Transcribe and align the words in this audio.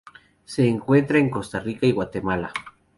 Se 0.45 0.67
encuentra 0.67 1.19
en 1.19 1.29
Costa 1.29 1.59
Rica 1.59 1.85
y 1.85 1.91
Guatemala. 1.91 2.51